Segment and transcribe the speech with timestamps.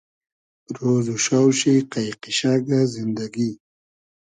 [0.77, 3.49] رۉز و شاو شی قݷ قیشئگۂ زیندئگی